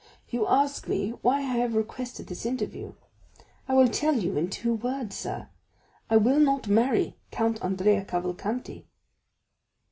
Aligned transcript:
You 0.31 0.47
ask 0.47 0.87
me 0.87 1.11
why 1.21 1.37
I 1.37 1.41
have 1.59 1.75
requested 1.75 2.25
this 2.25 2.43
interview; 2.43 2.95
I 3.67 3.75
will 3.75 3.87
tell 3.87 4.15
you 4.15 4.35
in 4.35 4.49
two 4.49 4.73
words, 4.73 5.15
sir; 5.15 5.49
I 6.09 6.17
will 6.17 6.39
not 6.39 6.67
marry 6.67 7.17
count 7.29 7.63
Andrea 7.63 8.03
Cavalcanti." 8.03 8.87